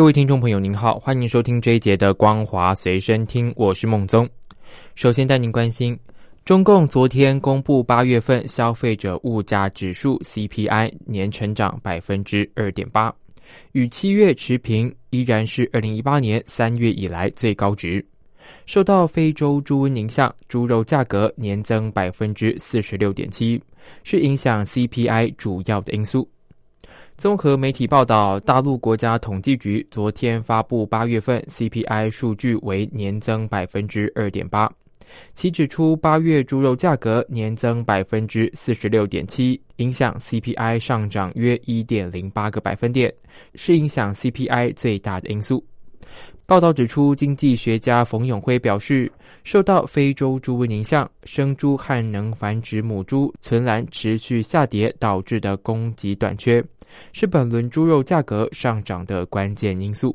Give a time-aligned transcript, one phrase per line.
[0.00, 4.26] 各位听众朋友，您好，欢迎收听这一节的光华随身听，我是孟宗。
[4.94, 5.94] 首先带您关心，
[6.42, 13.14] 中共昨天公布八月份消费者物价指数 CPI 年成长百分之二点八，
[13.72, 18.02] 与七月持平，依然是二零一八年三月以来最高值。
[18.64, 23.62] 受到非洲猪瘟影响，猪肉价格年增百分之四十六点七，
[24.02, 26.26] 是影响 CPI 主要的因素。
[27.20, 34.66] 综合媒体报道，大陆国家统计局昨天发布八月份 CPI 数据为年增百分之二点八，
[35.34, 43.12] 其指出八月猪肉价格年增百分之四十六点七，影响 CPI 上涨约一点零八个百分点，
[43.54, 45.62] 是影响 CPI 最大的因素。
[46.50, 49.08] 报道指出，经济学家冯永辉表示，
[49.44, 56.60] 受到非洲猪瘟影响，生猪和能繁殖母猪存栏持续下跌导致的供给短缺。
[57.12, 60.12] 是本轮猪肉价格上涨的关键因素。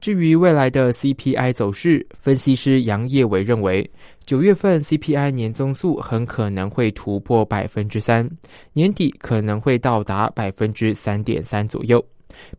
[0.00, 3.90] 至于未来的 CPI 走势，分析师杨业伟认为，
[4.24, 8.30] 九月份 CPI 年增速很可能会突破百分之三，
[8.72, 12.00] 年底可能会到达百分之三点三左右，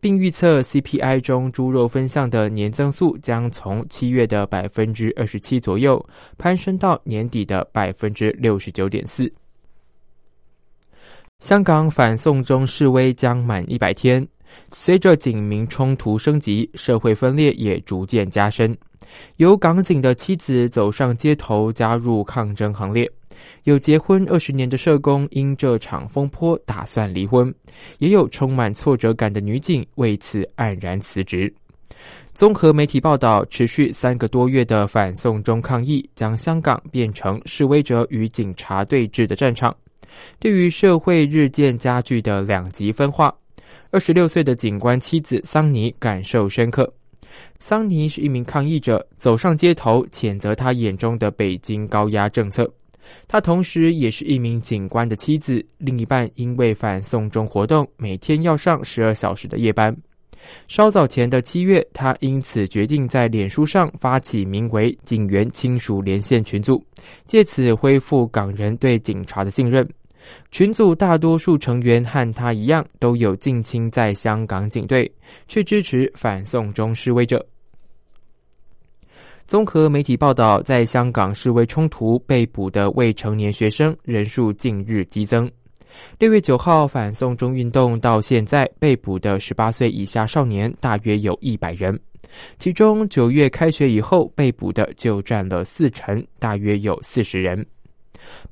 [0.00, 6.04] 并预测 CPI 中猪肉分项的年增速将从七月的百分之二十七左右
[6.38, 9.32] 攀升到年底的百分之六十九点四。
[11.40, 14.26] 香港反送中示威将满一百天，
[14.72, 18.76] 随着警民冲突升级，社会分裂也逐渐加深。
[19.38, 23.10] 有港警的妻子走上街头加入抗争行列，
[23.64, 27.54] 有结婚二十年的社工因这场风波打算离婚，
[27.98, 31.52] 也有充满挫折感的女警为此黯然辞职。
[32.32, 39.74] 综合媒体报道，持续三个多月的反送中抗议，将香港变成示威者与警察对峙的战场。
[40.38, 43.34] 对于社会日渐加剧的两极分化，
[43.90, 46.90] 二十六岁的警官妻子桑尼感受深刻。
[47.58, 52.70] 桑尼是一名抗议者，走上街头谴责他眼中的北京高压政策。
[53.26, 59.96] 他同时也是一名警官的妻子，另一半因为反送中活动，每天要上十二小时的夜班。
[60.68, 66.82] 稍早前的七月，他因此决定在脸书上发起名为“警员亲属连线”群组，
[67.26, 69.86] 借此恢复港人对警察的信任。
[70.50, 75.10] 群组大多数成员和他一样，都有近亲在香港警队，
[75.46, 77.44] 却支持反送中示威者。
[79.50, 85.50] 综合媒体报道，在香港示威冲突被捕的未成年学生人数近日激增。
[86.20, 91.98] 六月九号反送中运动到现在被捕的十八岁以下少年大约有一百人，
[92.60, 97.66] 其中九月开学以后被捕的就占了四成，大约有四十人。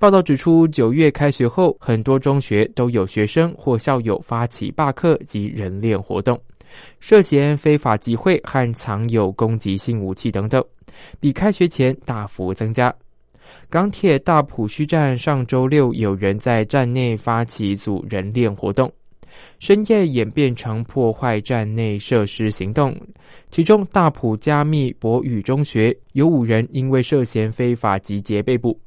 [0.00, 6.36] 报道指出，九月开学后，很多中学都有学生或校友发起罢课及人链活动，
[6.98, 10.60] 涉嫌非法集会和藏有攻击性武器等等，
[11.20, 12.94] 比开学前大幅增加。
[13.70, 18.92] 港铁大埔墟站上周六有人在站内发起组人链活动，
[19.58, 22.94] 深夜演变成破坏站内设施行动，
[23.50, 28.78] 其中大埔加密博宇中学有五人因为涉嫌非法集结被捕。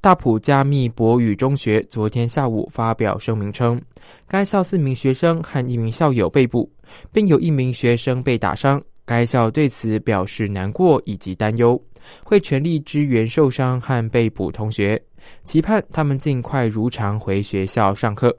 [0.00, 3.80] 大埔加密博宇中学昨天下午发表声明称，
[4.26, 6.70] 该校四名学生和一名校友被捕，
[7.12, 8.82] 并有一名学生被打伤。
[9.08, 11.82] 该校对此表示难过以及担忧，
[12.22, 15.02] 会全力支援受伤和被捕同学，
[15.44, 18.36] 期盼他们尽快如常回学校上课。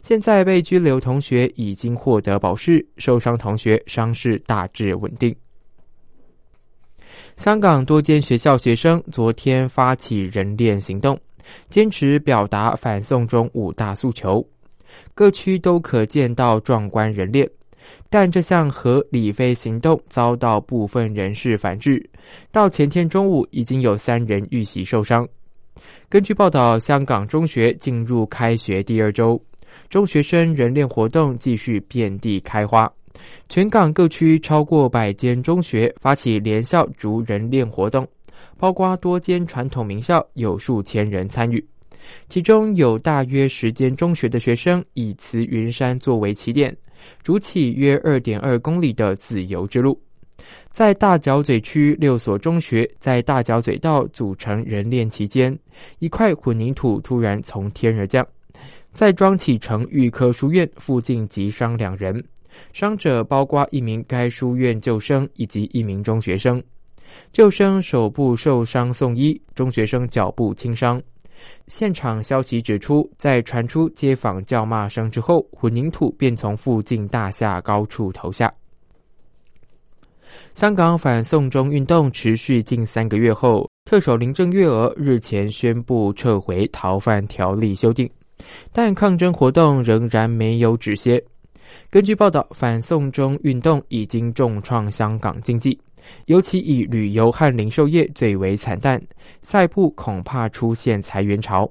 [0.00, 5.34] 现在被拘留同学已经获得保释，受伤同学伤势大致稳定。
[7.36, 11.18] 香港多间学校学生昨天发起人链行动，
[11.68, 14.46] 坚持表达反送中五大诉求。
[15.14, 17.48] 各区都可见到壮观人链，
[18.08, 22.04] 但这项和理非行动遭到部分人士反制。
[22.50, 25.26] 到前天中午，已经有三人遇袭受伤。
[26.08, 29.40] 根据报道，香港中学进入开学第二周，
[29.88, 32.90] 中学生人链活动继续遍地开花。
[33.48, 38.06] 全港各区超过百间中学发起联校逐人练活动，
[38.58, 41.64] 包括多间传统名校，有数千人参与。
[42.28, 46.76] 其中有大约十间中学的学生以慈云山作为起点，
[47.22, 50.00] 筑起约二点二公里的自由之路。
[50.70, 55.58] 在大角嘴区六所中学在大角嘴道组成人链期间，
[55.98, 58.24] 一块混凝土突然从天而降，
[58.92, 62.22] 在庄启成预科书院附近击伤两人，
[62.72, 66.62] 伤者包括一名该书院救生以及一名中学生。
[67.32, 71.02] 救生手部受伤送医，中学生脚部轻伤。
[71.66, 78.52] 现场消息指出，在传出街坊叫骂声之后，混凝土便从附近大厦高处投下。
[80.54, 88.08] 香港反送中运动持续近三个月后，特首林郑月娥日前宣布撤回逃犯条例修订，
[88.72, 91.22] 但抗争活动仍然没有止歇。
[91.90, 95.78] 根据报道，反送中运动已经重创香港经济。
[96.26, 99.00] 尤其以旅游和零售业最为惨淡，
[99.42, 101.70] 下一步恐怕出现裁员潮。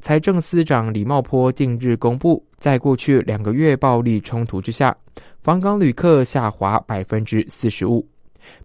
[0.00, 4.96] 财政司长李茂波近日公布，在过去两个月暴力冲突之下，
[5.42, 8.06] 访港旅客下滑百分之四十五，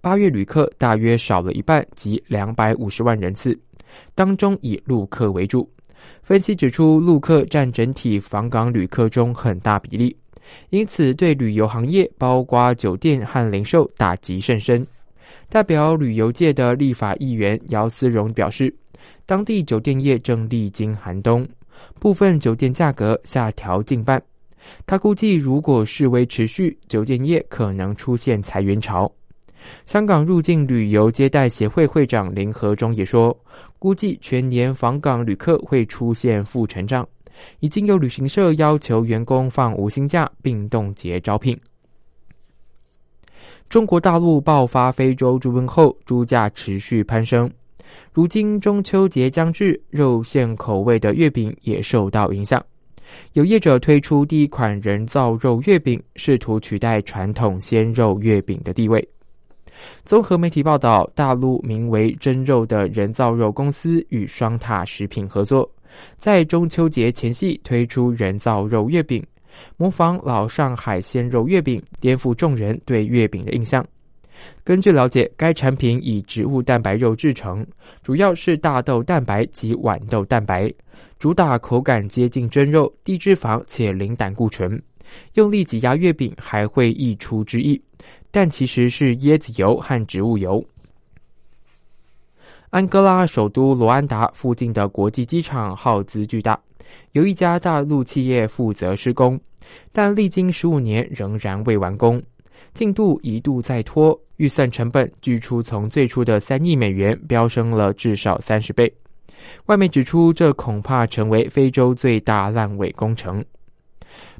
[0.02, 3.60] 八月旅客大约少了一半，即两百五十万人次，
[4.14, 5.68] 当中以陆客为主。
[6.22, 10.16] 分析指出，陆客占整体访港旅客中很大比例。
[10.70, 14.86] 因此，对旅游行业，包括酒店和零售，打击甚深。
[15.50, 18.74] 代表旅游界的立法议员姚思荣表示，
[19.26, 21.48] 当地酒店业正历经寒冬，
[22.00, 24.22] 部分酒店价格下调近半。
[24.86, 29.12] 他估计，如果示威持续，酒店业可能出现裁员潮。
[29.86, 33.38] 香港入境旅游接待协会会长林和忠也说，
[33.78, 37.08] 估计全年访港旅客会出现负成长。
[37.60, 41.58] 已经有旅行社要求员工放无薪假，并冻结招聘。
[43.70, 47.50] 中国大陆爆发非洲猪瘟后，猪价持续攀升。
[48.14, 52.64] 如今中秋节将至，肉馅口味的月饼也受到影响。
[53.34, 59.06] 有业者推出第一款人造肉月饼，试图取代传统鲜肉月饼的地位。
[60.06, 65.70] 综合媒体报道，大陆名为“真肉”的人造肉公司与双塔食品合作。
[66.18, 69.24] 在中秋节前夕推出人造肉月饼，
[69.78, 73.86] 模仿老上海鲜肉月饼，颠覆众人对月饼的印象。
[74.64, 77.66] 根据了解，该产品以植物蛋白肉制成，
[78.02, 80.74] 主要是大豆蛋白及豌豆蛋白，
[81.20, 84.82] 主打口感接近真肉、低脂肪且零胆固醇。
[85.34, 87.80] 用力挤压月饼还会溢出汁液，
[88.32, 90.64] 但其实是椰子油和植物油。
[92.72, 96.58] 安哥拉首都罗安达附近的国际机场耗资巨大，
[97.12, 99.38] 由一家大陆企业负责施工，
[99.92, 102.24] 但历经十五年仍然未完工，
[102.74, 108.90] 进度一度再拖，预算成本据出从最初的三亿美元飙升了至少三十倍。
[109.66, 113.44] 外媒指出，这恐怕成为非洲最大烂尾工程。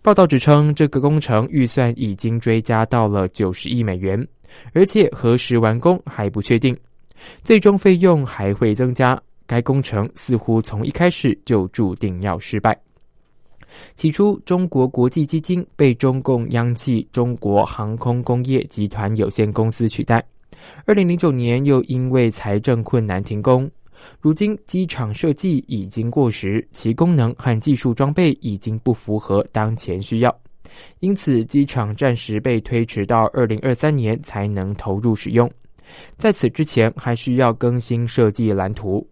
[0.02, 4.26] 报道指称，这个工程预算已经追加到了九十亿美元，
[4.72, 6.74] 而且何时完工还不确定。
[7.44, 12.78] 最终费用还会增加，该工程似乎从一开始就注定要失败。
[13.96, 20.24] 起初，中国国际基金被中共央企中国航空工业集团有限公司取代，
[20.86, 23.70] 二零零九年又因为财政困难停工。
[24.20, 30.36] 如今，机场设计已经过时，其功能和技术装备已经不符合当前需要，
[31.00, 35.50] 因此机场暂时被推迟到二零二三年才能投入使用。
[36.18, 39.08] 在此之前，还需要更新设计蓝图。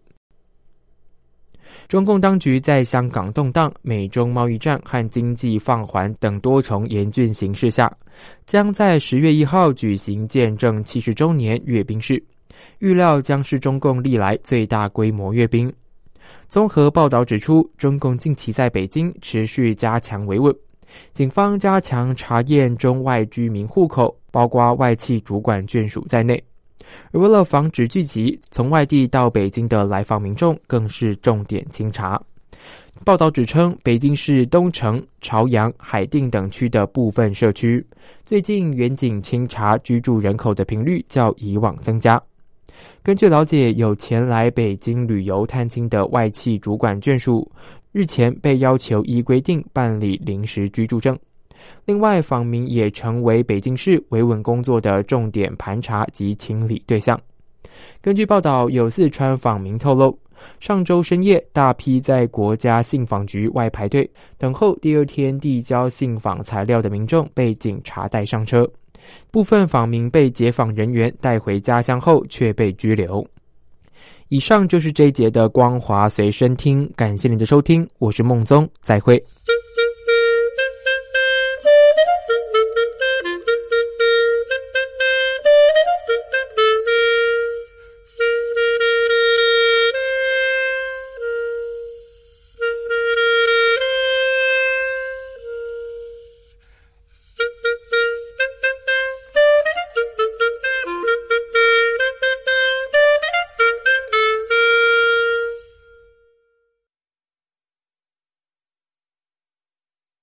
[1.88, 7.92] 中共当局在香港动荡、美中贸易战和经济放缓等多重严峻形势下，
[8.46, 12.22] 将在十月一号举行见证七十周年阅兵式，
[12.78, 15.72] 预料将是中共历来最大规模阅兵。
[16.46, 20.54] 综合报道指出，中共近期在北京持续加强维稳，
[21.12, 26.40] 警方加强查验中外居民户口，包括外企主管眷属在内。
[27.12, 32.20] 而为了防止聚集，从外地到北京的来访民众更是重点清查。
[33.04, 37.84] 报道指称，北京市东城、朝阳、海淀等区的部分社区，
[38.24, 42.20] 最近远景清查居住人口的频率较以往增加。
[43.02, 47.50] 根据了解，有前来北京旅游探亲的外企主管眷属，
[47.92, 51.18] 日前被要求依规定办理临时居住证。
[51.90, 57.20] 另外，访民也成为北京市维稳工作的重点盘查及清理对象。
[58.00, 60.16] 根据报道，有四川访民透露，
[60.60, 68.64] 上周深夜，大批在国家信访局外排队等候第二天递交信访材料的民众被警察带上车，
[69.32, 73.26] 部分访民被解访人员带回家乡后却被拘留。
[74.28, 79.20] 以上就是这一节的光华随身听，感谢您的收听，我是孟宗，再会。